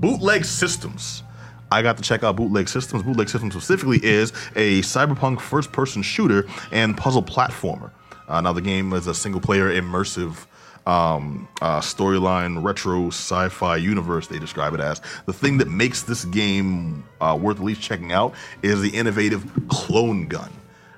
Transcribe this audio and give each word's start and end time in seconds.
Bootleg 0.00 0.44
Systems. 0.44 1.22
I 1.70 1.82
got 1.82 1.96
to 1.98 2.02
check 2.02 2.22
out 2.22 2.36
Bootleg 2.36 2.68
Systems. 2.68 3.02
Bootleg 3.02 3.28
Systems 3.28 3.52
specifically 3.54 3.98
is 4.02 4.30
a 4.56 4.80
cyberpunk 4.82 5.40
first 5.40 5.72
person 5.72 6.02
shooter 6.02 6.46
and 6.72 6.96
puzzle 6.96 7.22
platformer. 7.22 7.90
Uh, 8.28 8.40
now, 8.40 8.52
the 8.52 8.60
game 8.62 8.92
is 8.92 9.06
a 9.06 9.14
single 9.14 9.40
player 9.40 9.68
immersive 9.70 10.46
um, 10.86 11.46
uh, 11.60 11.80
storyline 11.80 12.62
retro 12.64 13.08
sci-fi 13.08 13.76
universe 13.76 14.26
they 14.28 14.38
describe 14.38 14.72
it 14.72 14.80
as 14.80 15.02
the 15.26 15.34
thing 15.34 15.58
that 15.58 15.68
makes 15.68 16.02
this 16.04 16.24
game 16.24 17.04
uh, 17.20 17.36
worth 17.38 17.58
at 17.58 17.62
least 17.64 17.82
checking 17.82 18.10
out 18.10 18.32
is 18.62 18.80
the 18.80 18.88
innovative 18.88 19.44
clone 19.68 20.28
gun 20.28 20.50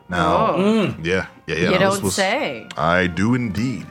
now 0.09 0.55
yeah 0.57 0.93
yeah 1.03 1.27
yeah 1.49 1.55
You 1.57 1.71
no, 1.73 1.79
don't 1.79 2.03
was- 2.05 2.15
say. 2.15 2.69
i 2.77 3.09
do 3.09 3.35
indeed 3.35 3.85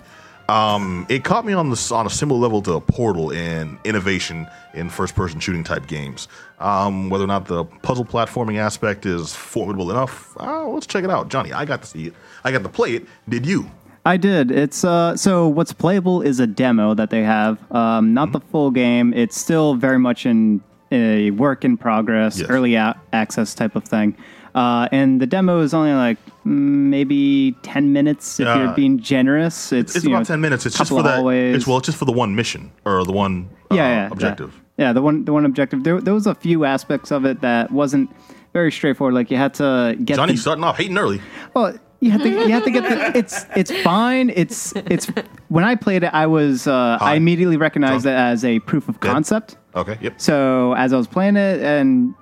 um, 0.50 1.05
it 1.09 1.23
caught 1.23 1.45
me 1.45 1.54
on 1.54 1.70
the 1.70 1.91
on 1.93 2.05
a 2.05 2.09
similar 2.09 2.39
level 2.39 2.61
to 2.63 2.73
a 2.73 2.81
Portal 2.81 3.31
in 3.31 3.77
innovation 3.84 4.48
in 4.73 4.89
first-person 4.89 5.39
shooting 5.39 5.63
type 5.63 5.88
games. 5.88 6.27
Um, 6.59 7.09
whether 7.09 7.23
or 7.23 7.27
not 7.27 7.45
the 7.45 7.66
puzzle 7.66 8.05
platforming 8.05 8.57
aspect 8.57 9.05
is 9.05 9.34
formidable 9.35 9.91
enough, 9.91 10.35
uh, 10.40 10.67
let's 10.67 10.88
check 10.88 11.04
it 11.04 11.09
out. 11.09 11.30
Jonny, 11.30 11.54
I 11.54 11.66
got 11.66 11.81
to 11.84 11.88
see 11.88 12.07
it. 12.07 12.13
I 12.43 12.52
got 12.52 12.63
to 12.63 12.70
play 12.70 12.93
it. 12.95 13.05
Did 13.30 13.45
you? 13.45 13.70
I 14.05 14.17
did. 14.17 14.49
It's 14.52 14.84
uh, 14.84 15.16
so 15.16 15.48
what's 15.48 15.73
playable 15.73 16.21
is 16.21 16.40
a 16.40 16.48
demo 16.48 16.93
that 16.95 17.09
they 17.09 17.21
have, 17.23 17.59
um, 17.71 18.13
not 18.13 18.31
the 18.31 18.40
full 18.40 18.71
game. 18.71 19.13
It's 19.13 19.38
still 19.38 19.76
very 19.76 19.99
much 19.99 20.26
in 20.26 20.62
a 20.91 21.29
work 21.31 21.63
in 21.63 21.77
progress, 21.77 22.40
Yes. 22.40 22.49
early 22.49 22.73
a- 22.76 22.99
access 23.13 23.54
type 23.54 23.76
of 23.76 23.84
thing. 23.84 24.16
Uh, 24.55 24.88
and 24.91 25.21
the 25.21 25.27
demo 25.27 25.62
is 25.62 25.73
only 25.73 25.94
like 25.94 26.17
maybe 26.45 27.55
ten 27.63 27.94
minutes 27.94 28.40
if 28.40 28.45
Yeah. 28.45 28.63
you're 28.63 28.73
being 28.73 28.99
generous. 28.99 29.71
It's, 29.71 29.95
It's 29.95 30.05
about 30.05 30.20
know, 30.20 30.23
ten 30.23 30.41
minutes. 30.41 30.66
It's 30.66 30.77
just 30.77 30.90
for 30.90 31.03
that. 31.03 31.26
It's 31.26 31.67
well, 31.67 31.77
it's 31.77 31.85
just 31.85 31.98
for 31.98 32.05
the 32.05 32.12
one 32.12 32.35
mission 32.35 32.71
or 32.85 33.04
the 33.04 33.12
one 33.12 33.49
uh, 33.71 33.76
yeah, 33.76 33.88
yeah, 33.88 34.09
objective. 34.12 34.54
Yeah. 34.54 34.63
Yeah, 34.88 34.93
the 34.93 35.02
one 35.02 35.26
the 35.26 35.34
one 35.34 35.45
objective. 35.45 35.84
There, 35.84 35.99
there 35.99 36.13
was 36.13 36.26
a 36.26 36.34
few 36.35 36.63
aspects 36.63 37.12
of 37.12 37.26
it 37.26 37.41
that 37.41 37.70
wasn't 37.71 38.09
very 38.54 38.71
straightforward. 38.71 39.13
Like 39.13 39.29
you 39.29 39.37
had 39.37 39.54
to 39.55 39.98
get 40.04 40.15
Jonny 40.15 40.34
the, 40.34 40.40
starting 40.40 40.63
off 40.63 40.77
hating 40.77 40.98
early. 40.98 41.21
Well, 41.54 41.77
you 41.99 42.12
have 42.12 42.21
to 42.21 42.29
you 42.29 42.52
have 42.52 42.63
to 42.63 42.71
get 42.71 42.84
the 42.84 43.18
it's 43.18 43.46
it's 43.57 43.71
fine. 43.81 44.31
It's 44.34 44.71
it's 44.76 45.07
when 45.49 45.65
I 45.65 45.76
played 45.76 46.04
it, 46.04 46.13
I 46.13 46.27
was 46.27 46.65
uh, 46.65 46.98
I 47.02 47.15
immediately 47.15 47.57
recognized 47.57 48.05
it 48.05 48.15
as 48.15 48.46
a 48.46 48.59
proof 48.59 48.87
of 48.87 49.02
concept. 49.02 49.57
Okay. 49.76 49.98
Yep. 50.02 50.21
So 50.21 50.74
as 50.76 50.93
I 50.93 50.98
was 50.98 51.07
playing 51.07 51.35
it 51.35 51.59
and 51.62 52.15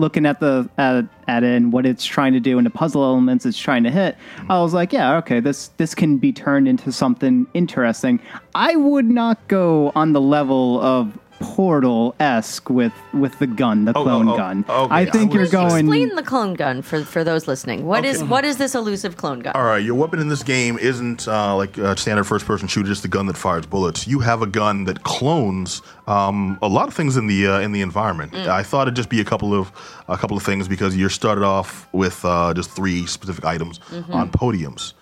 looking 0.00 0.26
at 0.26 0.40
the 0.40 0.68
at, 0.78 1.04
at 1.28 1.44
it 1.44 1.56
and 1.56 1.72
what 1.72 1.86
it's 1.86 2.04
trying 2.04 2.32
to 2.32 2.40
do 2.40 2.58
and 2.58 2.66
the 2.66 2.70
puzzle 2.70 3.04
elements 3.04 3.46
it's 3.46 3.58
trying 3.58 3.84
to 3.84 3.90
hit, 3.90 4.16
I 4.48 4.60
was 4.60 4.74
like, 4.74 4.92
yeah, 4.92 5.16
okay, 5.18 5.40
this 5.40 5.68
this 5.76 5.94
can 5.94 6.18
be 6.18 6.32
turned 6.32 6.66
into 6.66 6.90
something 6.90 7.46
interesting. 7.54 8.20
I 8.54 8.76
would 8.76 9.08
not 9.08 9.46
go 9.48 9.92
on 9.94 10.12
the 10.12 10.20
level 10.20 10.80
of 10.80 11.18
Portal 11.40 12.14
esque 12.20 12.68
with 12.70 12.92
with 13.14 13.38
the 13.38 13.46
gun, 13.46 13.86
the 13.86 13.92
Oh, 13.96 14.02
clone 14.04 14.28
oh, 14.28 14.34
oh, 14.34 14.36
gun. 14.36 14.64
okay. 14.68 14.94
I 14.94 15.04
think 15.06 15.30
I 15.30 15.34
you're 15.34 15.40
was- 15.42 15.50
going. 15.50 15.86
Explain 15.86 16.14
the 16.14 16.22
clone 16.22 16.54
gun 16.54 16.82
for 16.82 17.02
for 17.02 17.24
those 17.24 17.48
listening. 17.48 17.86
What 17.86 18.04
is 18.04 18.22
what 18.22 18.44
is 18.44 18.58
this 18.58 18.74
elusive 18.74 19.16
clone 19.16 19.40
gun? 19.40 19.54
All 19.54 19.64
right, 19.64 19.82
your 19.82 19.94
weapon 19.94 20.20
in 20.20 20.28
this 20.28 20.42
game 20.42 20.78
isn't 20.78 21.26
uh, 21.26 21.56
like 21.56 21.78
a 21.78 21.96
standard 21.96 22.24
first-person 22.24 22.68
shooter, 22.68 22.88
just 22.88 23.04
a 23.04 23.08
gun 23.08 23.26
that 23.26 23.36
fires 23.38 23.64
bullets. 23.66 24.06
You 24.06 24.20
have 24.20 24.42
a 24.42 24.46
gun 24.46 24.84
that 24.84 25.02
clones 25.02 25.80
um, 26.06 26.58
a 26.60 26.68
lot 26.68 26.88
of 26.88 26.94
things 26.94 27.16
in 27.16 27.26
the 27.26 27.46
uh, 27.46 27.60
in 27.60 27.72
the 27.72 27.80
environment. 27.80 28.34
I 28.34 28.62
thought 28.62 28.82
it'd 28.86 28.96
just 28.96 29.08
be 29.08 29.20
a 29.20 29.24
couple 29.24 29.54
of 29.54 29.72
a 30.08 30.18
couple 30.18 30.36
of 30.36 30.42
things 30.42 30.68
because 30.68 30.96
you're 30.96 31.08
started 31.10 31.42
off 31.44 31.88
with 31.92 32.22
uh, 32.24 32.52
just 32.54 32.70
three 32.70 33.06
specific 33.06 33.44
items 33.46 33.80
on 34.10 34.30
podiums. 34.30 34.92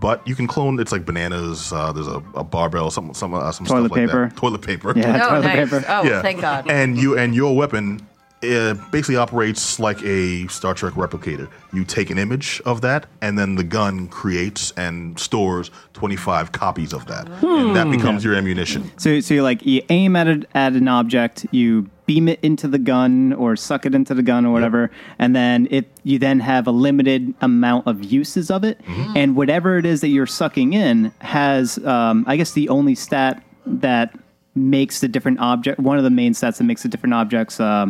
But 0.00 0.26
you 0.26 0.34
can 0.34 0.46
clone. 0.46 0.80
It's 0.80 0.92
like 0.92 1.04
bananas. 1.04 1.72
Uh, 1.72 1.92
there's 1.92 2.08
a, 2.08 2.22
a 2.34 2.44
barbell, 2.44 2.90
some 2.90 3.14
some 3.14 3.34
uh, 3.34 3.52
some 3.52 3.66
Toilet 3.66 3.88
stuff 3.88 3.96
like 3.96 4.10
that. 4.10 4.36
Toilet 4.36 4.62
paper. 4.62 4.92
Yeah. 4.96 5.20
oh, 5.24 5.28
toilet 5.30 5.42
nice. 5.42 5.70
paper. 5.70 5.84
Oh, 5.88 6.22
thank 6.22 6.40
God. 6.40 6.70
And 6.70 6.98
you 6.98 7.18
and 7.18 7.34
your 7.34 7.54
weapon 7.56 8.00
uh, 8.42 8.74
basically 8.90 9.16
operates 9.16 9.78
like 9.78 10.02
a 10.02 10.46
Star 10.48 10.74
Trek 10.74 10.94
replicator. 10.94 11.48
You 11.72 11.84
take 11.84 12.10
an 12.10 12.18
image 12.18 12.60
of 12.64 12.80
that, 12.80 13.06
and 13.20 13.38
then 13.38 13.54
the 13.54 13.64
gun 13.64 14.08
creates 14.08 14.72
and 14.76 15.18
stores 15.18 15.70
25 15.94 16.52
copies 16.52 16.92
of 16.92 17.06
that, 17.06 17.28
and 17.42 17.74
that 17.76 17.90
becomes 17.90 18.24
your 18.24 18.34
ammunition. 18.34 18.90
So, 18.98 19.20
so 19.20 19.34
you 19.34 19.42
like 19.42 19.64
you 19.64 19.82
aim 19.90 20.16
at 20.16 20.26
it 20.26 20.44
at 20.54 20.72
an 20.74 20.88
object, 20.88 21.46
you 21.50 21.88
beam 22.06 22.28
it 22.28 22.40
into 22.42 22.66
the 22.66 22.78
gun 22.80 23.32
or 23.34 23.54
suck 23.54 23.86
it 23.86 23.94
into 23.94 24.12
the 24.12 24.22
gun 24.22 24.44
or 24.44 24.52
whatever, 24.52 24.90
and 25.18 25.34
then 25.36 25.68
it 25.70 25.88
you 26.02 26.18
then 26.18 26.40
have 26.40 26.66
a 26.66 26.72
limited 26.72 27.32
amount 27.40 27.86
of 27.86 28.02
uses 28.04 28.50
of 28.50 28.64
it, 28.64 28.78
Mm-hmm. 28.82 29.16
and 29.16 29.36
whatever 29.36 29.78
it 29.78 29.86
is 29.86 30.00
that 30.00 30.08
you're 30.08 30.26
sucking 30.26 30.72
in 30.72 31.12
has, 31.20 31.78
um, 31.84 32.24
I 32.26 32.36
guess, 32.36 32.52
the 32.52 32.68
only 32.68 32.94
stat 32.96 33.42
that 33.64 34.18
makes 34.54 35.00
the 35.00 35.08
different 35.08 35.38
object. 35.38 35.78
One 35.78 35.96
of 35.96 36.04
the 36.04 36.10
main 36.10 36.32
stats 36.34 36.58
that 36.58 36.64
makes 36.64 36.82
the 36.82 36.88
different 36.88 37.14
objects. 37.14 37.60
Uh, 37.60 37.86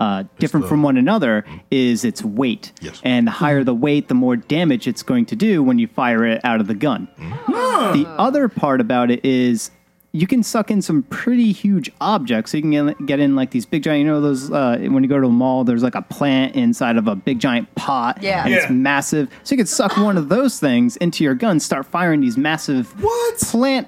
uh, 0.00 0.24
different 0.40 0.64
the- 0.64 0.68
from 0.70 0.82
one 0.82 0.96
another 0.96 1.44
is 1.70 2.04
its 2.04 2.24
weight, 2.24 2.72
Yes. 2.80 3.00
and 3.04 3.26
the 3.26 3.30
higher 3.30 3.62
the 3.62 3.74
weight, 3.74 4.08
the 4.08 4.14
more 4.14 4.34
damage 4.34 4.88
it's 4.88 5.02
going 5.04 5.26
to 5.26 5.36
do 5.36 5.62
when 5.62 5.78
you 5.78 5.86
fire 5.86 6.24
it 6.24 6.40
out 6.44 6.60
of 6.60 6.66
the 6.66 6.74
gun. 6.74 7.06
The 7.46 8.06
other 8.18 8.48
part 8.48 8.80
about 8.80 9.10
it 9.10 9.24
is 9.24 9.70
you 10.12 10.26
can 10.26 10.42
suck 10.42 10.70
in 10.72 10.82
some 10.82 11.04
pretty 11.04 11.52
huge 11.52 11.88
objects. 12.00 12.50
So 12.50 12.56
you 12.56 12.62
can 12.62 12.70
get, 12.72 13.06
get 13.06 13.20
in 13.20 13.36
like 13.36 13.52
these 13.52 13.64
big 13.64 13.84
giant, 13.84 14.00
you 14.00 14.06
know, 14.06 14.20
those, 14.20 14.50
uh, 14.50 14.76
when 14.90 15.04
you 15.04 15.08
go 15.08 15.20
to 15.20 15.28
a 15.28 15.30
mall, 15.30 15.62
there's 15.62 15.84
like 15.84 15.94
a 15.94 16.02
plant 16.02 16.56
inside 16.56 16.96
of 16.96 17.06
a 17.06 17.14
big 17.14 17.38
giant 17.38 17.72
pot. 17.76 18.18
Yeah. 18.20 18.44
And 18.44 18.52
it's 18.52 18.68
massive. 18.70 19.28
So 19.44 19.54
you 19.54 19.56
could 19.58 19.68
suck 19.68 19.96
one 19.96 20.16
of 20.18 20.28
those 20.28 20.58
things 20.58 20.96
into 20.96 21.22
your 21.22 21.34
gun, 21.34 21.60
start 21.60 21.86
firing 21.86 22.20
these 22.20 22.36
massive 22.36 22.90
What? 23.00 23.38
plant 23.38 23.86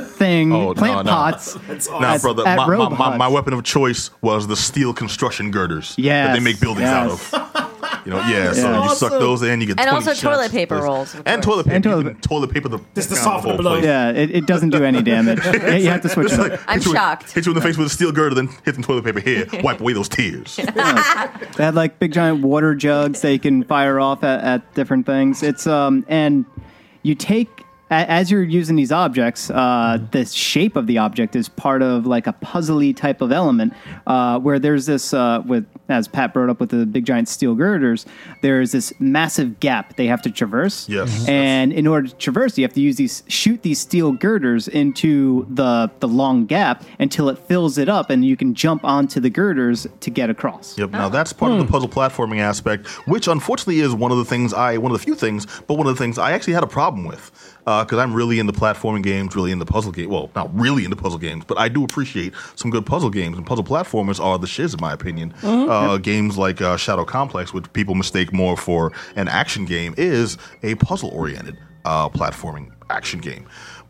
thing, 0.00 0.52
Oh, 0.52 0.74
plant 0.74 1.06
no. 1.06 1.12
pots. 1.12 1.56
Now, 1.90 2.14
At- 2.14 2.22
brother, 2.22 2.46
at 2.46 2.56
my, 2.56 2.66
my, 2.66 2.88
my, 2.88 3.16
my 3.16 3.28
weapon 3.28 3.52
of 3.54 3.62
choice 3.64 4.10
was 4.20 4.46
the 4.46 4.56
steel 4.56 4.92
construction 4.92 5.50
girders 5.50 5.94
that 5.96 6.32
they 6.34 6.40
make 6.40 6.60
buildings 6.60 6.88
out 6.88 7.10
of. 7.10 7.74
You 8.04 8.12
know, 8.14 8.18
yeah. 8.28 8.52
So 8.52 8.70
Yeah. 8.70 8.84
you 8.88 8.94
suck 8.94 9.10
those 9.12 9.42
in, 9.42 9.60
you 9.60 9.66
get 9.66 9.78
And 9.80 9.88
20 9.88 9.90
also 9.90 10.10
shots. 10.10 10.20
toilet 10.22 10.50
paper 10.50 10.76
This- 10.76 10.84
rolls, 10.84 11.16
and 11.26 11.42
toilet 11.42 11.64
paper. 11.64 11.74
And 11.74 11.84
toilet- 11.84 12.04
can 12.04 12.20
toilet 12.20 12.50
paper 12.52 12.68
the 12.68 12.78
Just 12.94 13.08
to 13.10 13.14
down 13.16 13.24
soften 13.24 13.48
whole 13.50 13.56
the 13.56 13.62
blow. 13.62 13.76
Yeah, 13.76 14.10
it, 14.10 14.30
it 14.30 14.46
doesn't 14.46 14.70
do 14.70 14.84
any 14.84 15.02
damage. 15.02 15.40
Yeah, 15.44 15.74
you 15.76 15.88
have 15.90 16.00
to 16.02 16.08
switch 16.08 16.32
it 16.32 16.40
up. 16.40 16.60
I'm 16.66 16.78
hit 16.78 16.86
you 16.86 16.94
shocked. 16.94 17.32
hit 17.32 17.44
you 17.46 17.52
in 17.52 17.56
the 17.56 17.62
face 17.62 17.76
with 17.76 17.86
a 17.86 17.90
steel 17.90 18.12
girder, 18.12 18.34
then 18.34 18.48
hit 18.64 18.74
some 18.74 18.84
toilet 18.84 19.04
paper 19.04 19.20
here. 19.20 19.46
Wipe 19.62 19.80
away 19.80 19.92
those 19.92 20.08
tears. 20.08 20.56
They 20.56 21.64
had 21.64 21.74
like 21.74 21.98
big 21.98 22.12
giant 22.12 22.42
water 22.42 22.74
jugs 22.74 23.20
that 23.22 23.32
you 23.32 23.38
can 23.38 23.64
fire 23.64 24.00
off 24.00 24.22
at, 24.24 24.42
at 24.44 24.74
different 24.74 25.04
things. 25.06 25.42
It's 25.42 25.66
um 25.66 26.04
and 26.08 26.44
you 27.02 27.14
take 27.14 27.48
a- 27.60 27.64
as 27.90 28.30
you're 28.30 28.42
using 28.42 28.76
these 28.76 28.92
objects, 28.92 29.50
uh, 29.50 29.98
the 30.10 30.24
shape 30.24 30.76
of 30.76 30.86
the 30.86 30.98
object 30.98 31.34
is 31.36 31.48
part 31.48 31.82
of 31.82 32.06
like 32.06 32.26
a 32.26 32.32
puzzly 32.34 32.94
type 32.94 33.20
of 33.20 33.32
element. 33.32 33.72
Uh, 34.06 34.38
where 34.38 34.58
there's 34.58 34.86
this 34.86 35.14
uh, 35.14 35.42
with 35.46 35.66
as 35.88 36.06
Pat 36.06 36.34
brought 36.34 36.50
up 36.50 36.60
with 36.60 36.70
the 36.70 36.84
big 36.84 37.06
giant 37.06 37.28
steel 37.28 37.54
girders, 37.54 38.04
there's 38.42 38.72
this 38.72 38.92
massive 38.98 39.58
gap 39.58 39.96
they 39.96 40.06
have 40.06 40.20
to 40.22 40.30
traverse. 40.30 40.88
Yes. 40.88 41.26
and 41.26 41.72
in 41.72 41.86
order 41.86 42.08
to 42.08 42.14
traverse, 42.16 42.58
you 42.58 42.64
have 42.64 42.74
to 42.74 42.80
use 42.80 42.96
these 42.96 43.22
shoot 43.28 43.62
these 43.62 43.78
steel 43.78 44.12
girders 44.12 44.68
into 44.68 45.46
the 45.50 45.90
the 46.00 46.08
long 46.08 46.46
gap 46.46 46.84
until 46.98 47.28
it 47.28 47.38
fills 47.38 47.78
it 47.78 47.88
up, 47.88 48.10
and 48.10 48.24
you 48.24 48.36
can 48.36 48.54
jump 48.54 48.84
onto 48.84 49.20
the 49.20 49.30
girders 49.30 49.86
to 50.00 50.10
get 50.10 50.30
across. 50.30 50.76
Yep. 50.76 50.90
Now 50.90 51.08
that's 51.08 51.32
part 51.32 51.52
of 51.52 51.58
the 51.58 51.66
puzzle 51.66 51.88
platforming 51.88 52.40
aspect, 52.40 52.86
which 53.06 53.28
unfortunately 53.28 53.80
is 53.80 53.94
one 53.94 54.12
of 54.12 54.18
the 54.18 54.24
things 54.24 54.52
I, 54.52 54.76
one 54.78 54.92
of 54.92 54.98
the 54.98 55.04
few 55.04 55.14
things, 55.14 55.46
but 55.66 55.74
one 55.74 55.86
of 55.86 55.96
the 55.96 56.02
things 56.02 56.18
I 56.18 56.32
actually 56.32 56.54
had 56.54 56.62
a 56.62 56.68
problem 56.68 57.04
with, 57.04 57.56
because 57.84 57.98
I'm 57.98 58.14
really 58.14 58.38
into 58.38 58.52
platforming 58.52 59.02
games, 59.02 59.34
really 59.36 59.52
into 59.52 59.64
puzzle 59.64 59.92
games. 59.92 60.08
Well, 60.08 60.30
not 60.34 60.54
really 60.58 60.84
into 60.84 60.96
puzzle 60.96 61.18
games, 61.18 61.44
but 61.46 61.58
I 61.58 61.68
do 61.68 61.84
appreciate 61.84 62.34
some 62.54 62.70
good 62.70 62.86
puzzle 62.86 63.10
games, 63.10 63.36
and 63.36 63.46
puzzle 63.46 63.64
platformers 63.64 64.20
are 64.22 64.38
the 64.38 64.46
shiz 64.46 64.74
in 64.74 64.80
my 64.80 64.92
opinion. 64.92 65.34
Uh, 65.42 65.98
games 65.98 66.38
like 66.38 66.60
uh, 66.60 66.76
Shadow 66.76 67.04
Complex, 67.04 67.52
which 67.52 67.72
people 67.72 67.94
mistake 67.94 68.32
more 68.32 68.56
for 68.56 68.92
an 69.16 69.28
action 69.28 69.64
game, 69.64 69.94
is 69.96 70.38
a 70.62 70.74
puzzle-oriented 70.76 71.58
uh, 71.84 72.08
platforming 72.08 72.72
action 72.90 73.20
game. 73.20 73.46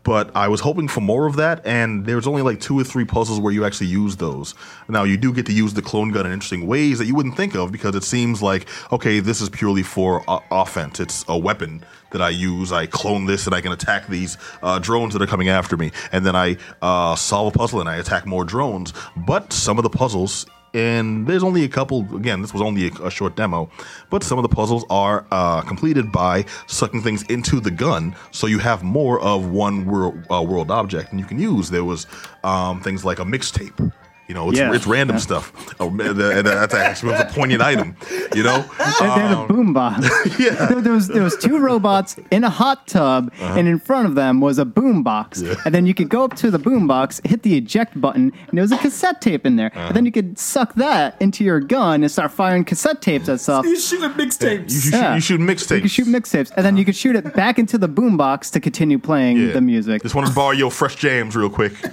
But 0.09 0.35
I 0.35 0.47
was 0.47 0.61
hoping 0.61 0.87
for 0.87 1.01
more 1.01 1.27
of 1.27 1.35
that, 1.35 1.63
and 1.67 2.03
there's 2.03 2.25
only 2.25 2.41
like 2.41 2.59
two 2.59 2.79
or 2.79 2.83
three 2.83 3.05
puzzles 3.05 3.39
where 3.39 3.53
you 3.53 3.63
actually 3.63 3.89
use 3.89 4.15
those. 4.15 4.55
Now, 4.87 5.03
you 5.03 5.17
do 5.17 5.31
get 5.31 5.45
to 5.45 5.53
use 5.53 5.75
the 5.75 5.83
clone 5.83 6.09
gun 6.09 6.25
in 6.25 6.31
interesting 6.31 6.65
ways 6.65 6.97
that 6.97 7.05
you 7.05 7.13
wouldn't 7.13 7.37
think 7.37 7.53
of 7.53 7.71
because 7.71 7.93
it 7.93 8.03
seems 8.03 8.41
like, 8.41 8.67
okay, 8.91 9.19
this 9.19 9.39
is 9.39 9.49
purely 9.49 9.83
for 9.83 10.23
uh, 10.27 10.39
offense. 10.49 10.99
It's 10.99 11.23
a 11.27 11.37
weapon 11.37 11.85
that 12.09 12.23
I 12.23 12.29
use. 12.29 12.71
I 12.71 12.87
clone 12.87 13.27
this 13.27 13.45
and 13.45 13.53
I 13.53 13.61
can 13.61 13.71
attack 13.71 14.07
these 14.07 14.35
uh, 14.63 14.79
drones 14.79 15.13
that 15.13 15.21
are 15.21 15.27
coming 15.27 15.49
after 15.49 15.77
me. 15.77 15.91
And 16.11 16.25
then 16.25 16.35
I 16.35 16.57
uh, 16.81 17.15
solve 17.15 17.53
a 17.53 17.55
puzzle 17.55 17.79
and 17.79 17.87
I 17.87 17.97
attack 17.97 18.25
more 18.25 18.43
drones. 18.43 18.93
But 19.15 19.53
some 19.53 19.77
of 19.77 19.83
the 19.83 19.91
puzzles 19.91 20.47
and 20.73 21.27
there's 21.27 21.43
only 21.43 21.63
a 21.63 21.69
couple 21.69 22.01
again 22.15 22.41
this 22.41 22.53
was 22.53 22.61
only 22.61 22.87
a, 22.87 22.91
a 23.03 23.11
short 23.11 23.35
demo 23.35 23.69
but 24.09 24.23
some 24.23 24.37
of 24.37 24.43
the 24.43 24.49
puzzles 24.49 24.85
are 24.89 25.25
uh, 25.31 25.61
completed 25.61 26.11
by 26.11 26.45
sucking 26.67 27.01
things 27.01 27.23
into 27.23 27.59
the 27.59 27.71
gun 27.71 28.15
so 28.31 28.47
you 28.47 28.59
have 28.59 28.83
more 28.83 29.19
of 29.21 29.49
one 29.49 29.85
world, 29.85 30.25
uh, 30.31 30.41
world 30.41 30.71
object. 30.71 31.11
And 31.11 31.19
you 31.19 31.25
can 31.25 31.39
use 31.39 31.69
there 31.69 31.83
was 31.83 32.07
um, 32.43 32.81
things 32.81 33.05
like 33.05 33.19
a 33.19 33.23
mixtape 33.23 33.91
You 34.29 34.35
know, 34.35 34.47
it's, 34.51 34.59
Yeah. 34.59 34.71
it's 34.75 34.85
random 34.85 35.15
Yeah. 35.15 35.21
stuff. 35.21 35.51
Oh, 35.79 35.89
man, 35.89 36.15
that's 36.15 36.73
actually 36.75 37.15
a 37.15 37.25
poignant 37.25 37.63
item. 37.63 37.95
You 38.35 38.43
know, 38.43 38.63
They 38.77 38.85
they 38.99 39.07
had 39.09 39.31
a 39.31 39.39
um, 39.39 39.47
boombox. 39.47 40.39
yeah. 40.39 40.67
There, 40.69 40.81
there 40.81 40.93
was 40.93 41.07
there 41.07 41.23
was 41.23 41.35
two 41.35 41.57
robots 41.57 42.15
in 42.29 42.43
a 42.43 42.49
hot 42.49 42.85
tub, 42.85 43.31
uh-huh. 43.41 43.55
and 43.57 43.67
in 43.67 43.79
front 43.79 44.05
of 44.05 44.13
them 44.13 44.39
was 44.39 44.59
a 44.59 44.65
boombox. 44.65 45.41
Yeah. 45.43 45.55
And 45.65 45.73
then 45.73 45.87
you 45.87 45.95
could 45.95 46.09
go 46.09 46.23
up 46.23 46.35
to 46.35 46.51
the 46.51 46.59
boombox, 46.59 47.25
hit 47.27 47.41
the 47.41 47.55
eject 47.57 47.99
button, 47.99 48.31
and 48.47 48.53
there 48.55 48.61
was 48.61 48.71
a 48.71 48.77
cassette 48.77 49.19
tape 49.19 49.47
in 49.47 49.55
there. 49.55 49.71
And 49.75 49.95
then 49.95 50.05
you 50.05 50.11
could 50.11 50.37
suck 50.37 50.75
that 50.75 51.15
into 51.19 51.43
your 51.43 51.59
gun 51.59 52.03
and 52.03 52.11
start 52.11 52.29
firing 52.31 52.63
cassette 52.65 53.01
tapes 53.01 53.27
at 53.29 53.39
stuff. 53.41 53.65
He's 53.65 53.83
shooting 53.87 54.11
mixtapes. 54.11 54.69
you 54.71 54.79
should 54.79 54.93
Yeah. 54.93 55.15
you 55.15 55.21
shoot 55.21 55.41
mixtapes. 55.41 55.75
You 55.77 55.81
could 55.81 55.91
shoot 55.91 56.07
mixtapes, 56.07 56.51
and 56.55 56.63
then 56.63 56.77
you 56.77 56.85
could 56.85 56.95
shoot 56.95 57.15
it 57.15 57.33
back 57.33 57.57
into 57.57 57.79
the 57.79 57.89
boombox 57.89 58.51
to 58.51 58.59
continue 58.59 58.99
playing 58.99 59.37
Yeah. 59.37 59.53
the 59.53 59.61
music. 59.61 60.03
Just 60.03 60.13
want 60.13 60.27
to 60.27 60.33
borrow 60.35 60.51
your 60.51 60.69
fresh 60.69 60.95
jams 60.97 61.35
real 61.35 61.49
quick. 61.49 61.73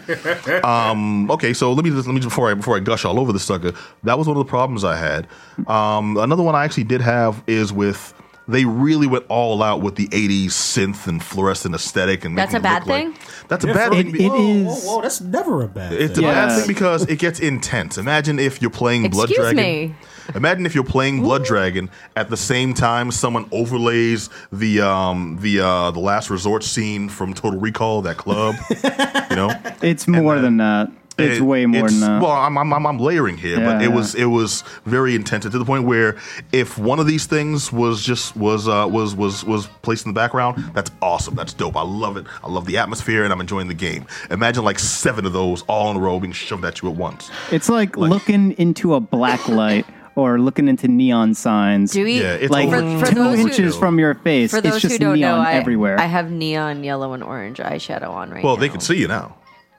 Um, 0.64 1.30
okay, 1.30 1.52
so 1.54 1.72
let 1.72 1.84
me 1.84 1.90
just 1.90 2.06
let 2.06 2.14
me 2.14 2.20
just 2.20 2.25
before 2.26 2.50
I 2.50 2.54
before 2.54 2.76
I 2.76 2.80
gush 2.80 3.04
all 3.04 3.18
over 3.18 3.32
the 3.32 3.40
sucker. 3.40 3.72
That 4.02 4.18
was 4.18 4.26
one 4.28 4.36
of 4.36 4.44
the 4.44 4.50
problems 4.50 4.84
I 4.84 4.96
had. 4.96 5.26
Um, 5.68 6.16
another 6.18 6.42
one 6.42 6.54
I 6.54 6.64
actually 6.64 6.84
did 6.84 7.00
have 7.00 7.42
is 7.46 7.72
with 7.72 8.12
they 8.48 8.64
really 8.64 9.08
went 9.08 9.24
all 9.28 9.60
out 9.62 9.80
with 9.82 9.96
the 9.96 10.06
'80s 10.08 10.50
synth 10.50 11.08
and 11.08 11.20
fluorescent 11.22 11.74
aesthetic, 11.74 12.24
and 12.24 12.38
That's 12.38 12.54
a 12.54 12.60
bad 12.60 12.84
thing? 12.84 13.10
Like, 13.10 13.20
that's 13.48 13.64
a 13.64 13.68
bad 13.74 13.88
for- 13.88 13.94
thing. 13.96 14.14
It- 14.14 14.20
it 14.20 14.28
whoa, 14.30 14.36
is- 14.38 14.84
Whoa, 14.84 14.94
whoa, 14.96 15.02
that's 15.02 15.20
never 15.20 15.62
a 15.64 15.68
bad 15.68 15.92
It's 15.94 16.14
thing. 16.14 16.24
a 16.24 16.28
bad 16.28 16.56
thing 16.58 16.66
because 16.68 17.02
it 17.06 17.18
gets 17.18 17.40
intense. 17.40 17.98
Imagine 17.98 18.38
if 18.38 18.60
you're 18.62 18.70
playing 18.70 19.10
Blood 19.10 19.30
Excuse 19.30 19.52
Dragon. 19.52 19.56
me. 19.90 19.94
Imagine 20.36 20.64
if 20.66 20.74
you're 20.76 20.82
playing 20.84 21.22
Blood 21.22 21.44
Dragon 21.44 21.88
at 22.16 22.30
the 22.30 22.36
same 22.36 22.72
time 22.74 23.10
someone 23.12 23.46
overlays 23.52 24.28
the 24.52 24.80
um 24.80 25.38
the 25.40 25.60
uh 25.60 25.90
the 25.92 26.00
last 26.00 26.30
resort 26.30 26.62
scene 26.64 27.08
from 27.08 27.34
Total 27.34 27.58
Recall, 27.58 28.02
that 28.02 28.16
club. 28.16 28.54
you 29.30 29.36
know, 29.36 29.50
It's 29.82 30.06
more 30.06 30.34
then- 30.36 30.42
than 30.42 30.56
that. 30.58 30.90
It's 31.18 31.38
It- 31.38 31.42
way 31.42 31.64
more 31.64 31.86
it's- 31.86 31.92
than 31.92 32.00
that. 32.00 32.22
Well, 32.22 32.30
I'm, 32.32 32.58
I'm, 32.58 32.70
I'm, 32.74 32.86
I'm 32.86 32.98
layering 32.98 33.38
here, 33.38 33.56
but 33.58 33.80
it 33.80 33.88
yeah. 33.88 33.94
was 33.96 34.14
it 34.14 34.26
was 34.26 34.62
very 34.84 35.14
intense 35.14 35.44
to 35.44 35.48
the 35.50 35.64
point 35.64 35.84
where 35.84 36.16
if 36.52 36.76
one 36.76 36.98
of 37.00 37.06
these 37.06 37.24
things 37.24 37.72
was 37.72 38.04
just 38.04 38.36
was 38.36 38.68
uh, 38.68 38.86
was 38.90 39.14
was 39.14 39.42
was 39.44 39.66
placed 39.80 40.04
in 40.04 40.12
the 40.12 40.14
background, 40.20 40.62
that's 40.74 40.90
awesome. 41.00 41.34
That's 41.34 41.54
dope. 41.54 41.74
I 41.76 41.82
love 41.82 42.18
it. 42.18 42.26
I 42.44 42.48
love 42.50 42.66
the 42.66 42.76
atmosphere, 42.76 43.24
and 43.24 43.32
I'm 43.32 43.40
enjoying 43.40 43.68
the 43.68 43.74
game. 43.74 44.04
Imagine 44.30 44.62
like 44.64 44.78
seven 44.78 45.24
of 45.24 45.32
those 45.32 45.62
all 45.62 45.90
in 45.90 45.96
a 45.96 46.00
row 46.00 46.20
being 46.20 46.32
shoved 46.32 46.64
at 46.66 46.82
you 46.82 46.90
at 46.90 46.96
once. 46.96 47.30
It's 47.50 47.70
like, 47.70 47.96
looking 47.96 48.52
into 48.58 48.92
a 48.94 49.00
black 49.00 49.48
light 49.62 49.86
or 50.16 50.38
looking 50.38 50.68
into 50.68 50.86
neon 50.86 51.32
signs. 51.32 51.92
Do 51.92 52.04
we? 52.04 52.20
Yeah, 52.20 52.34
it's 52.34 52.50
like 52.50 52.68
over- 52.68 52.98
for 53.00 53.06
two 53.06 53.14
those 53.14 53.38
who- 53.38 53.48
inches 53.48 53.74
from 53.74 53.98
your 53.98 54.14
face. 54.16 54.50
For 54.50 54.58
it's 54.58 54.68
those 54.68 54.82
just 54.82 54.92
who 54.94 54.98
don't 54.98 55.14
neon 55.18 55.38
know, 55.42 55.48
I, 55.48 55.54
everywhere. 55.54 55.98
I 55.98 56.04
have 56.04 56.30
neon 56.30 56.84
yellow 56.84 57.14
and 57.14 57.22
orange 57.22 57.56
eyeshadow 57.56 58.10
on 58.10 58.28
right 58.30 58.42
Well, 58.42 58.42
now. 58.42 58.46
Well, 58.48 58.56
they 58.56 58.68
can 58.68 58.80
see 58.80 58.96
you 58.98 59.08
now. 59.08 59.36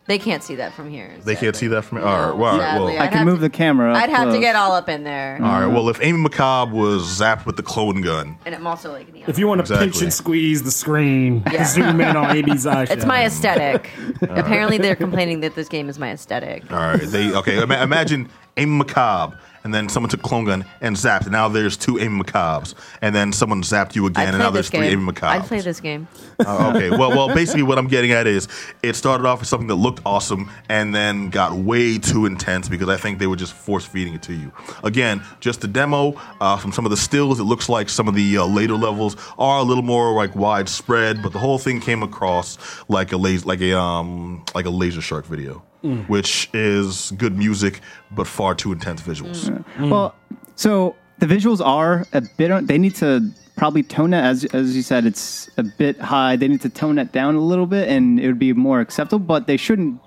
They 0.08 0.18
can't 0.18 0.42
see 0.42 0.56
that 0.56 0.74
from 0.74 0.90
here. 0.90 1.12
They 1.24 1.36
can't 1.36 1.54
see 1.56 1.68
that 1.68 1.84
from 1.84 1.98
here. 1.98 2.08
All 2.08 2.30
right, 2.30 2.38
well, 2.38 2.54
all 2.54 2.58
right, 2.60 2.66
sadly. 2.66 2.94
well, 2.94 3.02
I 3.02 3.06
I'd 3.06 3.10
can 3.10 3.18
have 3.20 3.26
move 3.28 3.36
to- 3.40 3.42
the 3.42 3.50
camera. 3.50 3.92
Up 3.94 4.02
I'd 4.04 4.10
have 4.10 4.26
to 4.26 4.30
close. 4.32 4.40
get 4.40 4.56
all 4.56 4.72
up 4.72 4.88
in 4.88 5.04
there. 5.04 5.38
all 5.44 5.62
right. 5.62 5.68
Well, 5.68 5.90
if 5.90 6.00
Amy 6.02 6.24
McCobb 6.28 6.72
was 6.72 7.04
zapped 7.20 7.46
with 7.46 7.58
the 7.58 7.64
clone 7.64 8.02
gun, 8.02 8.38
And 8.46 8.56
I'm 8.56 8.66
also 8.66 8.92
like 8.94 9.12
neon. 9.14 9.30
If 9.30 9.38
you 9.38 9.48
want 9.48 9.60
to 9.66 9.68
pinch 9.78 9.82
Exactly. 9.88 10.06
and 10.06 10.14
squeeze 10.14 10.64
the 10.64 10.72
screen, 10.72 11.44
Yeah. 11.52 11.64
zoom 11.66 12.00
in 12.02 12.16
on 12.16 12.36
Amy's 12.36 12.66
eyes. 12.76 12.90
it's 12.90 13.06
my 13.06 13.26
aesthetic. 13.26 13.90
Apparently, 14.22 14.78
they're 14.78 14.96
complaining 14.96 15.42
that 15.42 15.56
this 15.56 15.68
game 15.68 15.90
is 15.90 16.00
my 16.00 16.12
aesthetic. 16.12 16.72
all 16.72 16.78
right, 16.78 17.02
they 17.02 17.34
okay. 17.36 17.62
ima- 17.62 17.82
imagine 17.84 18.30
Amy 18.58 18.84
McCobb, 18.84 19.38
and 19.64 19.74
then 19.74 19.90
someone 19.90 20.10
took 20.10 20.22
clone 20.22 20.46
gun 20.46 20.66
and 20.82 20.96
zapped, 20.96 21.24
and 21.24 21.32
now 21.32 21.50
there's 21.50 21.76
two 21.76 22.00
Amy 22.00 22.24
McCobbs, 22.24 22.74
and 23.02 23.14
then 23.14 23.34
someone 23.34 23.62
zapped 23.62 23.96
you 23.96 24.06
again, 24.06 24.30
and 24.30 24.38
now 24.38 24.50
there's 24.50 24.70
three. 24.70 24.88
Amy 24.88 25.12
McCobbs. 25.12 25.24
I'd 25.24 25.44
play 25.44 25.60
this 25.60 25.80
game. 25.80 26.08
Uh, 26.40 26.74
okay. 26.74 26.90
Well, 26.90 27.10
well, 27.10 27.28
basically, 27.34 27.64
what 27.64 27.78
I'm 27.78 27.88
getting 27.88 28.12
at 28.12 28.28
is 28.28 28.48
it 28.82 28.96
started 28.96 29.26
off 29.26 29.42
as 29.42 29.50
something 29.50 29.68
that 29.68 29.76
looked 29.76 30.02
awesome 30.06 30.50
and 30.70 30.96
then 30.96 31.30
got 31.30 31.54
way 31.54 31.98
too 31.98 32.26
intense 32.26 32.70
because 32.70 32.88
I 32.88 32.96
think 32.98 33.20
they 33.20 33.28
were 33.28 33.36
just 33.36 33.54
force 33.54 33.86
feeding 33.86 34.14
it 34.14 34.22
to 34.24 34.34
you. 34.34 34.52
Again, 34.84 35.22
just 35.40 35.64
a 35.64 35.68
demo 35.68 36.14
uh, 36.40 36.58
from 36.58 36.72
some 36.72 36.86
of 36.86 36.92
the 36.92 36.98
stills. 36.98 37.40
It 37.40 37.44
looks 37.44 37.68
like 37.68 37.90
some 37.90 38.08
of 38.08 38.16
the 38.16 38.38
uh, 38.38 38.46
later 38.46 38.76
levels 38.76 39.18
are 39.38 39.60
a 39.60 39.64
little 39.64 39.84
more 39.84 40.14
like 40.14 40.36
widespread, 40.36 41.22
but 41.22 41.34
the 41.34 41.40
whole 41.40 41.58
thing 41.58 41.82
came 41.82 42.04
across 42.04 42.58
like 42.88 43.12
a 43.12 43.18
laser, 43.18 43.46
like 43.46 43.62
a 43.62 43.78
um, 43.78 44.46
like 44.56 44.66
a 44.66 44.70
laser 44.70 45.02
shark 45.02 45.26
video, 45.26 45.62
which 46.08 46.50
is 46.54 47.12
good 47.18 47.38
music 47.38 47.82
but 48.12 48.28
far 48.28 48.56
too 48.56 48.72
intense 48.72 49.02
visuals. 49.02 49.64
Well, 49.80 50.16
so 50.56 50.96
the 51.20 51.26
visuals 51.26 51.66
are 51.66 52.06
a 52.14 52.22
bit. 52.38 52.68
They 52.68 52.78
need 52.78 52.96
to 52.96 53.32
probably 53.56 53.84
tone 53.84 54.14
it 54.14 54.22
as 54.22 54.46
as 54.46 54.76
you 54.76 54.82
said. 54.82 55.06
It's 55.06 55.50
a 55.58 55.64
bit 55.64 56.00
high. 56.00 56.36
They 56.36 56.48
need 56.48 56.62
to 56.62 56.70
tone 56.70 56.96
that 56.96 57.12
down 57.12 57.36
a 57.36 57.42
little 57.42 57.66
bit, 57.66 57.88
and 57.90 58.20
it 58.20 58.28
would 58.28 58.40
be 58.40 58.54
more 58.54 58.80
acceptable. 58.80 59.20
But 59.20 59.48
they 59.48 59.58
shouldn't 59.58 60.00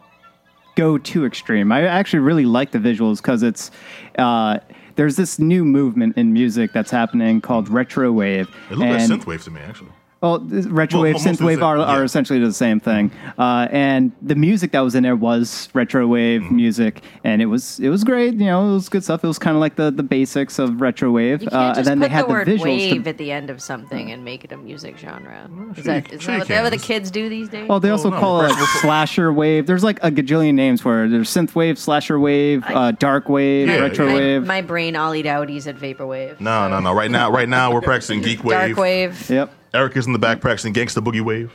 go 0.76 0.99
too 0.99 1.25
extreme. 1.26 1.72
I 1.72 1.82
actually 1.87 2.20
really 2.20 2.44
like 2.46 2.72
the 2.72 2.78
visuals 2.78 3.17
because 3.17 3.43
it's. 3.43 3.70
Uh, 4.19 4.58
there's 4.96 5.17
this 5.17 5.38
new 5.38 5.64
movement 5.64 6.19
in 6.19 6.32
music 6.32 6.72
that's 6.72 6.90
happening 6.90 7.40
called 7.40 7.69
retro 7.70 8.12
wave. 8.12 8.49
It 8.70 8.76
looked 8.76 8.90
like 8.90 9.00
and- 9.00 9.12
synthwave 9.22 9.44
to 9.44 9.50
me, 9.50 9.61
actually. 9.61 9.93
Well, 10.22 10.38
this- 10.38 10.67
retro 10.67 10.99
Well, 10.99 11.05
wave, 11.05 11.12
most 11.14 11.26
of 11.26 11.37
synthwave 11.38 11.58
the- 11.61 11.64
are, 11.64 11.78
are 11.78 11.99
yeah. 12.00 12.02
essentially 12.05 12.38
the 12.40 12.52
same 12.52 12.78
thing. 12.78 13.11
Uh, 13.38 13.69
and 13.70 14.12
the 14.20 14.34
music 14.34 14.72
that 14.72 14.81
was 14.81 14.94
in 14.94 15.02
there 15.02 15.17
was 15.17 15.70
retro 15.72 16.06
wave 16.06 16.43
Mm-hmm. 16.43 16.56
music, 16.56 17.00
and 17.25 17.40
it 17.40 17.46
was 17.46 17.81
it 17.81 17.88
was 17.88 18.05
great. 18.05 18.34
You 18.34 18.44
know, 18.44 18.69
it 18.70 18.75
was 18.75 18.90
good 18.90 19.02
stuff. 19.02 19.25
It 19.25 19.28
was 19.28 19.38
kind 19.38 19.56
of 19.56 19.62
like 19.62 19.76
the, 19.76 19.90
the 19.90 20.02
basics 20.02 20.58
of 20.58 20.82
retro 20.82 21.11
wave. 21.11 21.40
You 21.43 21.49
can't 21.49 21.55
Uh, 21.62 21.69
just 21.75 21.78
and 21.78 21.87
then 21.87 21.99
put 22.00 22.02
they 22.11 22.14
had 22.14 22.25
the 22.25 22.26
the, 22.26 22.32
word 22.34 22.49
visuals. 22.49 22.62
wave 22.64 23.05
to, 23.05 23.08
at 23.11 23.17
the 23.17 23.32
end 23.32 23.49
of 23.49 23.62
something 23.62 24.12
and 24.12 24.22
make 24.22 24.44
it 24.44 24.52
a 24.52 24.58
music 24.58 24.99
genre. 24.99 25.49
Is 25.75 25.76
sure 25.76 25.84
that, 25.84 26.11
you- 26.12 26.17
is 26.19 26.22
sure 26.22 26.32
that, 26.34 26.38
what, 26.40 26.49
that 26.49 26.62
what 26.64 26.70
the 26.72 26.78
kids 26.78 27.11
do 27.11 27.31
these 27.31 27.49
days? 27.49 27.67
well, 27.67 27.81
they 27.81 27.88
also 27.88 28.11
no, 28.11 28.19
call 28.20 28.43
it 28.43 28.49
retro- 28.50 28.67
slasher 28.82 29.32
wave. 29.32 29.67
There's 29.67 29.82
like 29.84 30.00
a 30.02 30.11
gajillion 30.11 30.52
names 30.52 30.82
for 30.82 31.05
it. 31.05 31.08
There's 31.08 31.31
synth 31.31 31.55
wave, 31.55 31.78
slasher 31.78 32.20
wave, 32.20 32.62
uh, 32.67 32.90
dark 32.93 33.31
wave, 33.31 33.69
Yeah, 33.69 33.76
retro 33.78 34.05
yeah. 34.08 34.12
my, 34.12 34.19
wave. 34.19 34.46
my 34.46 34.61
brain 34.61 34.94
ollied 34.96 35.25
outies 35.25 35.67
at 35.67 35.76
vaporwave. 35.78 36.40
No, 36.40 36.69
no, 36.69 36.78
no. 36.81 36.93
Right 36.93 37.11
now, 37.11 37.31
right 37.32 37.49
now, 37.49 37.72
we're 37.72 37.81
practicing 37.81 38.20
geek 38.26 38.44
wave. 38.44 38.58
Dark 38.75 38.76
wave. 38.76 39.31
yep. 39.31 39.55
Eric 39.75 39.96
is 39.96 40.06
in 40.06 40.12
the 40.12 40.19
back 40.19 40.40
practicing 40.40 40.72
gangsta 40.75 41.02
boogie 41.02 41.20
wave. 41.20 41.52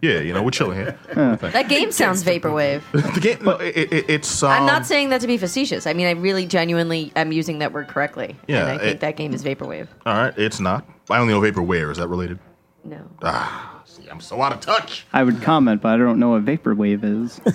Yeah, 0.00 0.18
you 0.18 0.32
know, 0.32 0.42
we're 0.42 0.50
chilling 0.50 0.78
here. 0.78 0.98
That 1.52 1.68
game 1.68 1.92
sounds 1.92 2.24
vaporwave. 2.24 2.82
the 3.14 3.20
game, 3.20 3.38
no, 3.44 3.52
it, 3.52 3.92
it, 3.92 4.10
it's. 4.10 4.42
Um, 4.42 4.50
I'm 4.50 4.66
not 4.66 4.84
saying 4.84 5.10
that 5.10 5.20
to 5.20 5.28
be 5.28 5.36
facetious. 5.38 5.86
I 5.86 5.92
mean, 5.92 6.06
I 6.08 6.10
really 6.12 6.44
genuinely 6.44 7.12
am 7.14 7.30
using 7.30 7.60
that 7.60 7.72
word 7.72 7.86
correctly. 7.86 8.36
Yeah, 8.48 8.62
and 8.62 8.68
I 8.70 8.78
think 8.78 8.90
it- 8.94 9.00
that 9.00 9.16
game 9.16 9.32
is 9.32 9.44
vaporwave. 9.44 9.86
All 10.04 10.14
right, 10.16 10.34
it's 10.36 10.58
not. 10.58 10.84
I 11.08 11.18
only 11.18 11.32
know 11.34 11.40
vaporware. 11.40 11.90
Is 11.92 11.98
that 11.98 12.08
related? 12.08 12.40
No. 12.84 12.98
Ah, 13.22 13.71
see, 13.84 14.08
I'm 14.08 14.20
so 14.20 14.40
out 14.42 14.52
of 14.52 14.60
touch. 14.60 15.04
I 15.12 15.22
would 15.22 15.42
comment, 15.42 15.82
but 15.82 15.94
I 15.94 15.96
don't 15.96 16.18
know 16.18 16.30
what 16.30 16.44
vaporwave 16.44 17.02
is. 17.04 17.40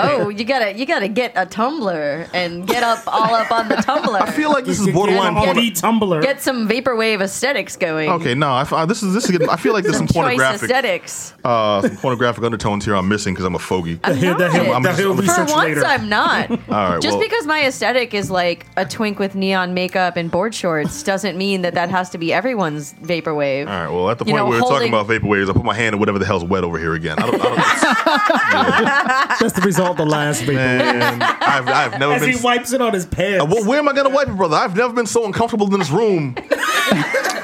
Oh, 0.00 0.28
you 0.28 0.44
gotta 0.44 0.76
you 0.76 0.86
gotta 0.86 1.08
get 1.08 1.32
a 1.36 1.44
Tumblr 1.46 2.28
and 2.34 2.66
get 2.66 2.82
up 2.82 3.02
all 3.06 3.34
up 3.34 3.50
on 3.50 3.68
the 3.68 3.76
Tumblr. 3.76 4.20
I 4.20 4.30
feel 4.30 4.50
like 4.50 4.64
this 4.64 4.80
is 4.80 4.88
borderline 4.92 5.36
on 5.36 5.44
porn. 5.44 5.56
the 5.56 5.70
Tumblr. 5.70 6.22
get 6.22 6.40
some 6.42 6.68
vaporwave 6.68 7.20
aesthetics 7.20 7.76
going. 7.76 8.08
Okay, 8.10 8.34
no, 8.34 8.48
I, 8.48 8.66
I- 8.70 8.86
this 8.86 9.02
is 9.02 9.14
this 9.14 9.24
is. 9.24 9.30
Getting, 9.32 9.48
I 9.48 9.56
feel 9.56 9.72
like 9.72 9.84
there's 9.84 9.96
some 9.96 10.06
Some 10.08 10.14
choice 10.14 10.36
pornographic, 10.38 10.62
aesthetics. 10.62 11.34
uh, 11.44 11.82
some 11.82 11.96
pornographic 11.98 12.44
undertones 12.44 12.84
here. 12.84 12.94
I'm 12.96 13.08
missing 13.08 13.34
because 13.34 13.44
I'm 13.44 13.54
a 13.54 13.58
fogey. 13.58 13.98
I'm 14.04 14.16
He'll- 14.16 14.38
not. 14.38 14.52
he'll- 14.52 14.72
I'm 14.72 14.82
just- 14.82 14.98
he'll 14.98 15.08
I'm- 15.08 15.16
For 15.16 15.22
research 15.22 15.50
once, 15.50 15.62
later. 15.68 15.84
I'm 15.84 16.08
not. 16.08 16.50
All 16.50 16.56
right, 16.68 17.02
Just 17.02 17.18
well, 17.18 17.26
because 17.26 17.46
my 17.46 17.66
aesthetic 17.66 18.14
is 18.14 18.30
like 18.30 18.66
a 18.76 18.84
twink 18.84 19.18
with 19.18 19.34
neon 19.34 19.74
makeup 19.74 20.16
and 20.16 20.30
board 20.30 20.54
shorts 20.54 21.02
doesn't 21.02 21.36
mean 21.36 21.62
that 21.62 21.74
that 21.74 21.90
has 21.90 22.10
to 22.10 22.18
be 22.18 22.32
everyone's 22.32 22.94
vaporwave. 22.94 23.66
All 23.68 23.72
right, 23.84 23.88
well, 23.92 24.10
at 24.10 24.18
the 24.18 24.24
You 24.24 24.32
point 24.32 24.36
know, 24.36 24.44
where 24.50 24.52
we're 24.58 24.60
holding- 24.60 24.90
talking 24.92 25.12
about 25.12 25.22
vaporwaves, 25.22 25.50
I 25.50 25.52
put 25.52 25.64
my 25.68 25.74
hand 25.74 25.94
in 25.94 26.00
whatever 26.00 26.18
the 26.18 26.26
hell's 26.26 26.44
wet 26.44 26.64
over 26.64 26.78
here 26.78 26.94
again. 26.94 27.18
I 27.18 27.26
don't. 27.30 27.40
I 27.40 29.28
don't 29.28 29.38
That's 29.40 29.52
the 29.54 29.62
result 29.62 29.90
of 29.92 29.96
the 29.98 30.06
last 30.06 30.40
video. 30.40 30.56
man, 30.60 31.22
I've, 31.22 31.68
I've 31.68 31.98
never 32.00 32.14
As 32.14 32.22
been. 32.22 32.30
he 32.36 32.40
wipes 32.42 32.72
it 32.72 32.80
on 32.82 32.92
his 32.92 33.06
pants. 33.06 33.44
Uh, 33.44 33.46
well, 33.48 33.64
where 33.64 33.78
am 33.78 33.88
I 33.88 33.92
gonna 33.92 34.08
wipe 34.10 34.28
it, 34.28 34.36
brother? 34.36 34.56
I've 34.56 34.74
never 34.76 34.92
been 34.92 35.06
so 35.06 35.24
uncomfortable 35.26 35.72
in 35.72 35.78
this 35.78 35.90
room. 35.90 36.34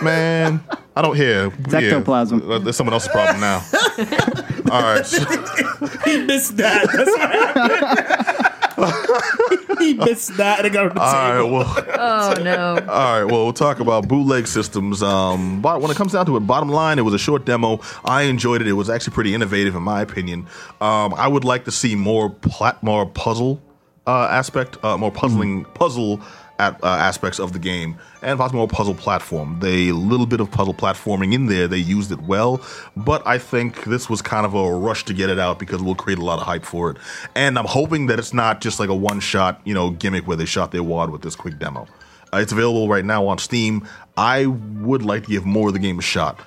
Man, 0.02 0.62
I 0.96 1.02
don't 1.02 1.16
hear. 1.16 1.52
ectoplasm. 1.72 2.42
Yeah, 2.48 2.58
that's 2.58 2.76
someone 2.76 2.94
else's 2.94 3.10
problem 3.10 3.40
now. 3.40 3.62
All 4.70 4.82
right. 4.82 5.06
he 6.04 6.24
missed 6.24 6.56
that. 6.56 6.88
That's 6.92 7.10
what 7.10 7.30
happened. 7.30 8.23
he 9.78 9.94
missed 9.94 10.36
that 10.36 10.58
and 10.58 10.66
it 10.66 10.72
got 10.72 10.90
on 10.90 10.94
the 10.94 11.00
all 11.00 11.12
right. 11.12 11.36
table. 11.36 11.52
Well, 11.52 12.34
Oh 12.38 12.42
no. 12.42 12.74
all 12.88 13.20
right. 13.20 13.24
Well, 13.24 13.44
we'll 13.44 13.52
talk 13.52 13.80
about 13.80 14.08
bootleg 14.08 14.46
systems. 14.46 15.02
Um, 15.02 15.60
but 15.60 15.80
when 15.80 15.90
it 15.90 15.96
comes 15.96 16.12
down 16.12 16.26
to 16.26 16.36
it, 16.36 16.40
bottom 16.40 16.68
line, 16.68 16.98
it 16.98 17.02
was 17.02 17.14
a 17.14 17.18
short 17.18 17.44
demo. 17.44 17.80
I 18.04 18.22
enjoyed 18.22 18.60
it. 18.60 18.68
It 18.68 18.72
was 18.72 18.90
actually 18.90 19.14
pretty 19.14 19.34
innovative, 19.34 19.74
in 19.74 19.82
my 19.82 20.00
opinion. 20.02 20.46
Um, 20.80 21.14
I 21.14 21.28
would 21.28 21.44
like 21.44 21.64
to 21.64 21.70
see 21.70 21.94
more 21.94 22.30
plat, 22.30 22.82
more 22.82 23.06
puzzle 23.06 23.60
uh, 24.06 24.28
aspect, 24.30 24.76
uh, 24.84 24.96
more 24.98 25.10
puzzling 25.12 25.64
puzzle. 25.64 26.20
At, 26.56 26.82
uh, 26.84 26.86
aspects 26.86 27.40
of 27.40 27.52
the 27.52 27.58
game 27.58 27.98
and 28.22 28.38
possibly 28.38 28.58
more 28.58 28.68
puzzle 28.68 28.94
platform. 28.94 29.58
They 29.58 29.90
little 29.90 30.24
bit 30.24 30.38
of 30.38 30.52
puzzle 30.52 30.72
platforming 30.72 31.34
in 31.34 31.46
there. 31.46 31.66
They 31.66 31.78
used 31.78 32.12
it 32.12 32.22
well, 32.22 32.60
but 32.96 33.26
I 33.26 33.38
think 33.38 33.82
this 33.84 34.08
was 34.08 34.22
kind 34.22 34.46
of 34.46 34.54
a 34.54 34.72
rush 34.72 35.04
to 35.06 35.14
get 35.14 35.30
it 35.30 35.40
out 35.40 35.58
because 35.58 35.82
we'll 35.82 35.96
create 35.96 36.20
a 36.20 36.24
lot 36.24 36.38
of 36.38 36.46
hype 36.46 36.64
for 36.64 36.92
it. 36.92 36.98
And 37.34 37.58
I'm 37.58 37.64
hoping 37.64 38.06
that 38.06 38.20
it's 38.20 38.32
not 38.32 38.60
just 38.60 38.78
like 38.78 38.88
a 38.88 38.94
one 38.94 39.18
shot, 39.18 39.60
you 39.64 39.74
know, 39.74 39.90
gimmick 39.90 40.28
where 40.28 40.36
they 40.36 40.44
shot 40.44 40.70
their 40.70 40.84
wad 40.84 41.10
with 41.10 41.22
this 41.22 41.34
quick 41.34 41.58
demo. 41.58 41.88
Uh, 42.32 42.38
it's 42.38 42.52
available 42.52 42.88
right 42.88 43.04
now 43.04 43.26
on 43.26 43.38
Steam. 43.38 43.86
I 44.16 44.46
would 44.46 45.02
like 45.02 45.24
to 45.24 45.30
give 45.30 45.44
more 45.44 45.68
of 45.68 45.74
the 45.74 45.80
game 45.80 45.98
a 45.98 46.02
shot. 46.02 46.38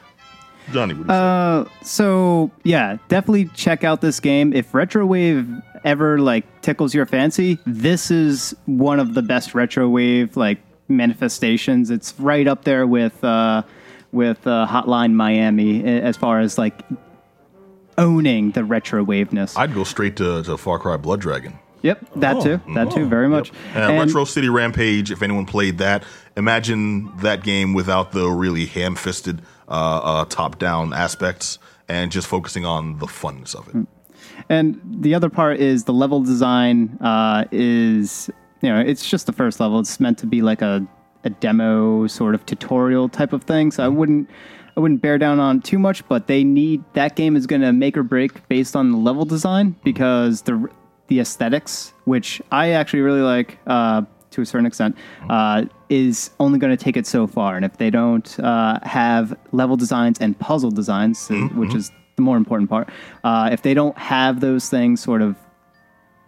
Jonny, 0.71 0.93
what 0.93 1.07
do 1.07 1.13
you 1.13 1.65
say? 1.65 1.85
So 1.85 2.51
yeah, 2.63 2.97
definitely 3.07 3.45
check 3.55 3.83
out 3.83 4.01
this 4.01 4.19
game. 4.19 4.53
If 4.53 4.71
retrowave 4.71 5.63
ever 5.83 6.19
like 6.19 6.61
tickles 6.61 6.93
your 6.93 7.05
fancy, 7.05 7.57
this 7.65 8.11
is 8.11 8.55
one 8.65 8.99
of 8.99 9.13
the 9.13 9.21
best 9.21 9.51
retrowave 9.53 10.35
like 10.35 10.59
manifestations. 10.87 11.89
It's 11.89 12.13
right 12.19 12.47
up 12.47 12.63
there 12.63 12.85
with 12.87 13.23
uh, 13.23 13.63
with 14.11 14.45
uh, 14.47 14.67
Hotline 14.69 15.13
Miami 15.13 15.83
as 15.83 16.17
far 16.17 16.39
as 16.39 16.57
like 16.57 16.81
owning 17.97 18.51
the 18.51 18.63
retrowaveness. 18.63 19.57
I'd 19.57 19.73
go 19.73 19.83
straight 19.83 20.15
to, 20.17 20.43
to 20.43 20.57
Far 20.57 20.79
Cry 20.79 20.97
Blood 20.97 21.21
Dragon. 21.21 21.57
Yep, 21.81 21.99
that 22.17 22.41
too. 22.41 22.59
That 22.75 22.91
too. 22.91 23.07
Very 23.07 23.27
much. 23.27 23.51
Uh, 23.75 23.79
And- 23.79 23.99
Retro 24.07 24.25
City 24.25 24.49
Rampage, 24.49 25.11
if 25.11 25.21
anyone 25.21 25.45
played 25.45 25.77
that, 25.79 26.03
imagine 26.35 27.11
that 27.17 27.43
game 27.43 27.73
without 27.73 28.11
the 28.11 28.29
really 28.29 28.65
ham 28.65 28.95
fisted 28.95 29.41
uh, 29.67 29.71
uh, 29.71 30.25
top 30.25 30.59
down 30.59 30.93
aspects 30.93 31.59
and 31.89 32.11
just 32.11 32.27
focusing 32.27 32.65
on 32.65 32.99
the 32.99 33.05
funness 33.05 33.55
of 33.55 33.67
it. 33.69 33.87
And 34.49 34.79
the 34.83 35.13
other 35.13 35.29
part 35.29 35.59
is 35.59 35.85
the 35.85 35.93
level 35.93 36.21
design 36.21 36.97
uh, 37.01 37.45
is, 37.51 38.29
you 38.61 38.69
know, 38.69 38.79
it's 38.79 39.09
just 39.09 39.25
the 39.25 39.33
first 39.33 39.59
level. 39.59 39.79
It's 39.79 39.99
meant 39.99 40.17
to 40.19 40.25
be 40.27 40.41
like 40.41 40.61
a, 40.61 40.85
a 41.23 41.29
demo 41.29 42.07
sort 42.07 42.35
of 42.35 42.45
tutorial 42.45 43.09
type 43.09 43.33
of 43.33 43.43
thing. 43.43 43.71
So 43.71 43.83
I 43.83 43.87
wouldn't 43.87 44.29
I 44.75 44.79
wouldn't 44.79 45.01
bear 45.01 45.17
down 45.17 45.39
on 45.39 45.61
too 45.61 45.79
much, 45.79 46.07
but 46.07 46.27
they 46.27 46.43
need 46.43 46.83
that 46.93 47.15
game 47.15 47.35
is 47.35 47.47
going 47.47 47.63
to 47.63 47.73
make 47.73 47.97
or 47.97 48.03
break 48.03 48.47
based 48.47 48.75
on 48.75 48.91
the 48.91 48.97
level 48.97 49.25
design 49.25 49.75
because 49.83 50.43
the 50.43 50.69
the 51.07 51.19
aesthetics, 51.19 51.93
which 52.05 52.41
I 52.51 52.71
actually 52.71 53.01
really 53.01 53.21
like 53.21 53.57
uh, 53.67 54.03
to 54.31 54.41
a 54.41 54.45
certain 54.45 54.65
extent, 54.65 54.97
uh, 55.29 55.65
is 55.89 56.31
only 56.39 56.59
going 56.59 56.75
to 56.75 56.81
take 56.83 56.97
it 56.97 57.07
so 57.07 57.27
far. 57.27 57.55
And 57.55 57.65
if 57.65 57.77
they 57.77 57.89
don't 57.89 58.39
uh, 58.39 58.79
have 58.83 59.37
level 59.51 59.77
designs 59.77 60.19
and 60.19 60.37
puzzle 60.37 60.71
designs, 60.71 61.29
uh, 61.31 61.35
which 61.55 61.73
is 61.73 61.91
the 62.15 62.21
more 62.21 62.37
important 62.37 62.69
part, 62.69 62.89
uh, 63.23 63.49
if 63.51 63.61
they 63.61 63.73
don't 63.73 63.97
have 63.97 64.39
those 64.41 64.69
things 64.69 65.01
sort 65.01 65.21
of 65.21 65.35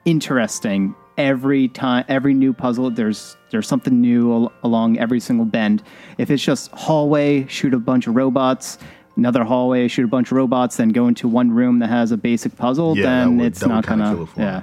interesting 0.06 0.96
every 1.18 1.68
time 1.68 2.06
every 2.08 2.34
new 2.34 2.54
puzzle 2.54 2.90
there's 2.90 3.36
there's 3.52 3.68
something 3.68 4.00
new 4.00 4.32
al- 4.32 4.52
along 4.64 4.98
every 4.98 5.20
single 5.20 5.46
bend. 5.46 5.84
If 6.18 6.32
it's 6.32 6.42
just 6.42 6.72
hallway 6.72 7.46
shoot 7.48 7.74
a 7.74 7.80
bunch 7.80 8.08
of 8.08 8.16
robots 8.16 8.78
another 9.20 9.44
hallway 9.44 9.88
shoot 9.88 10.06
a 10.06 10.08
bunch 10.08 10.28
of 10.32 10.38
robots 10.38 10.78
then 10.78 10.90
go 10.90 11.08
into 11.08 11.28
one 11.28 11.52
room 11.52 11.80
that 11.80 11.90
has 11.90 12.12
a 12.12 12.18
basic 12.18 12.56
puzzle 12.58 12.98
Yeah, 12.98 13.04
then 13.04 13.38
would- 13.38 13.48
it's 13.48 13.60
that 13.60 13.68
not 13.70 13.86
kinda 13.86 14.04
gonna 14.06 14.16
kill 14.16 14.24
it 14.24 14.30
for 14.30 14.40
me. 14.40 14.46
yeah 14.46 14.62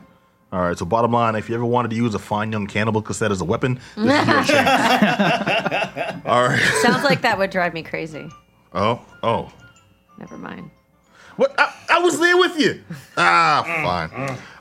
All 0.52 0.62
right, 0.62 0.78
so 0.78 0.86
bottom 0.86 1.12
line, 1.12 1.34
if 1.34 1.48
you 1.48 1.54
ever 1.56 1.64
wanted 1.64 1.90
to 1.90 1.96
use 1.96 2.14
a 2.14 2.18
fine 2.18 2.50
young 2.52 2.66
cannibal 2.66 3.02
cassette 3.02 3.30
as 3.32 3.40
a 3.40 3.44
weapon, 3.44 3.78
this 3.96 4.22
is 4.22 4.28
your 4.28 4.44
chance. 4.56 6.22
All 6.24 6.42
right. 6.48 6.62
Sounds 6.82 7.02
like 7.04 7.20
that 7.22 7.36
would 7.36 7.50
drive 7.50 7.74
me 7.74 7.82
crazy. 7.82 8.30
Oh, 8.72 9.00
oh. 9.22 9.50
Never 10.18 10.38
mind. 10.38 10.70
What? 11.36 11.52
I, 11.58 11.72
I 11.90 11.98
was 11.98 12.18
there 12.20 12.36
with 12.38 12.58
you. 12.58 12.80
Ah, 13.16 13.62
fine. 14.08 14.38